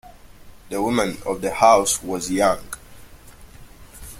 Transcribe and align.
The 0.71 0.81
woman 0.81 1.19
of 1.27 1.41
the 1.41 1.53
house 1.53 2.01
was 2.01 2.31
young. 2.31 2.63